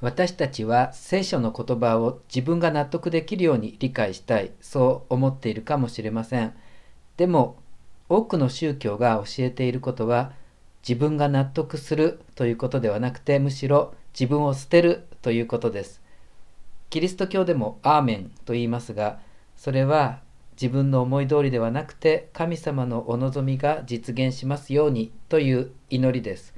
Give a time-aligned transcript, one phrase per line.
[0.00, 6.54] 私たちは聖書の言葉を自分が納得できるように理解したいそう思っているかもしれません。
[7.18, 7.56] でも
[8.08, 10.32] 多くの宗教が教えていることは
[10.88, 16.00] 自分が納得するということではなくてむしろ自分を捨てるということです。
[16.88, 19.20] キリスト教でもアーメンと言いますが
[19.54, 20.20] それは
[20.52, 26.54] 自分の思い通りではなくて神様のお望みが実現しますようにという祈りです。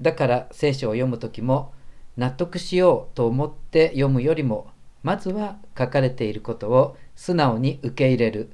[0.00, 1.72] だから聖書を読む時も
[2.18, 4.66] 納得しようと思って読むよりも
[5.02, 8.50] まずは書かれていることを素直に受け入れる。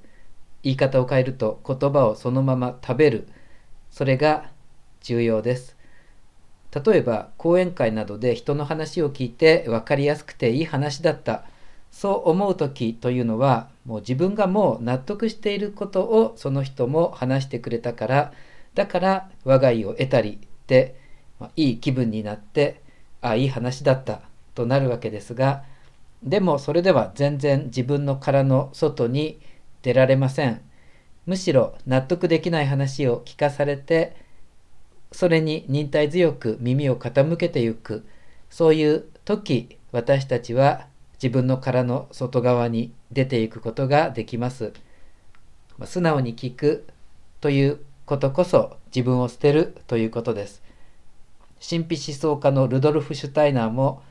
[0.62, 3.26] 言い方を変えると言葉をそのまま食べる。
[3.90, 4.50] それが
[5.00, 5.76] 重要です。
[6.84, 11.44] 例えば講演会などで人の話を聞いて分かりやすくていい話だった。
[11.90, 18.32] そう思う時というのはもう自分がもう納得していることをその人も話してくれたから
[18.74, 20.98] だから我が家を得たりで、
[21.38, 22.82] まあ、いい気分になって
[23.24, 24.20] あいい話だった
[24.54, 25.64] となるわけですが
[26.22, 29.40] でもそれでは全然自分の殻の外に
[29.82, 30.60] 出られません
[31.26, 34.16] むしろ納得できない話を聞かされて
[35.10, 38.06] それに忍耐強く耳を傾けてゆく
[38.50, 44.72] そういう時私たちは自分の殻の外側に出ていくことができます。
[45.84, 46.86] 素直に聞く
[47.40, 50.62] ということこそ自分を捨てるということです。
[51.60, 54.02] 神秘思想家のルドルフ・シュタイナーも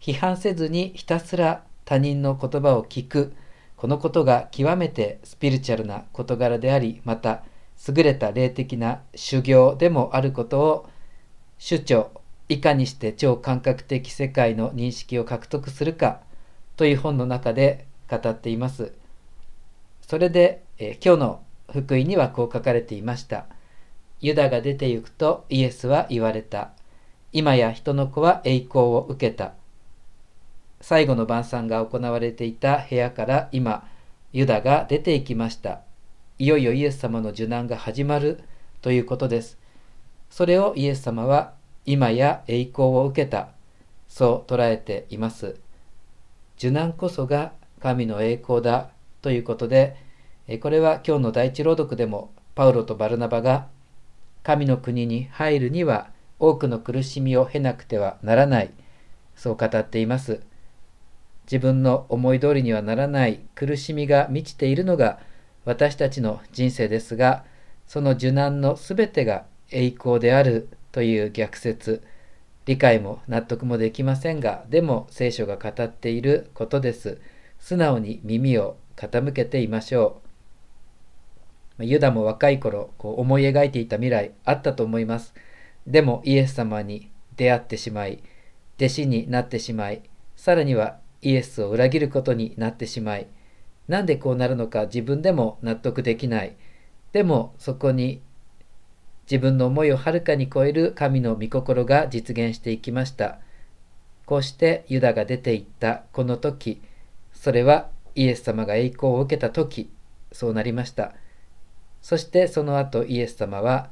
[0.00, 3.34] 批判せずにひたすら他人の言葉を聞く
[3.76, 7.42] このことが極めてスピリチュアルな事柄でありまた
[7.88, 10.88] 優れた霊的な修行でもあることを
[11.58, 12.10] 主張
[12.48, 16.20] いかにして超感覚的世界の認識を獲得するか
[16.76, 18.92] という本の中で語っています。
[20.02, 21.42] それで、え今日の
[21.72, 23.46] 福音にはこう書かれていました。
[24.20, 26.72] ユダが出て行くとイエスは言われた。
[27.32, 29.54] 今や人の子は栄光を受けた。
[30.82, 33.88] 最後の晩餐が行われていた部屋から今、
[34.32, 35.80] ユダが出て行きました。
[36.38, 38.40] いよいよイエス様の受難が始まる
[38.82, 39.58] ということです。
[40.28, 41.54] それをイエス様は
[41.86, 43.48] 今や栄光を受けた、
[44.08, 45.56] そう捉えています。
[46.58, 48.90] 受難こそが神の栄光だ
[49.22, 49.96] ということで、
[50.60, 53.68] これは今日の第一朗読でもパウロとバルナバが
[54.42, 56.10] 神の国に入るには
[56.42, 58.70] 多くの苦しみを経なくてはならない、
[59.36, 60.40] そう語っています。
[61.44, 65.20] 自分の思い通りにはならない苦しみが満ちているのが
[65.64, 67.44] 私たちの人生ですが
[67.86, 72.02] その受難の全てが栄光であるという逆説。
[72.66, 77.20] 理解も納得もできませんがでも聖書が語っていることです。
[77.60, 80.20] 素直に耳を傾けていましょ
[81.78, 81.84] う。
[81.84, 85.34] ユダも若い頃こう思い描いていた未来あったと思います。
[85.86, 88.22] でもイエス様に出会ってしまい
[88.76, 90.02] 弟子になってしまい
[90.36, 93.26] さらにはイエスを裏切ることになってしまい
[93.88, 96.56] なんでこうなるのか自分でも納得できない。
[97.12, 98.22] でもそこに
[99.30, 103.38] 自分の思いをはるかに超える神の御心が実現していきました。
[104.24, 106.80] こうしてユダが出ていったこの時、
[107.32, 109.90] それはイエス様が栄光を受けた時、
[110.32, 111.14] そうなりました。
[112.00, 113.90] そしてその後イエス様は、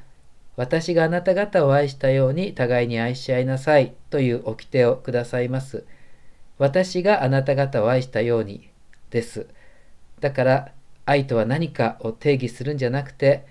[0.60, 5.86] 私があなた方を愛したように互いに愛し合いなさいという掟をくださいます。
[6.58, 8.68] 私があなた方を愛したように
[9.08, 9.46] です。
[10.20, 10.72] だから
[11.06, 13.46] 愛とは何かを定義するんじゃなくて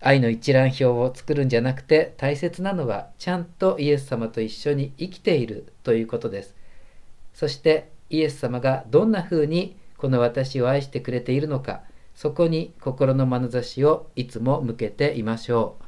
[0.00, 6.56] 愛の一覧表を作るんじゃなくて大切なのはちゃんとイエス様と一緒に生きているということです。
[7.34, 11.82] そしてイエス様がどんな風にこの私を愛してくれているのか
[12.16, 15.87] そこに心の眼差しをいつも向けていましょう。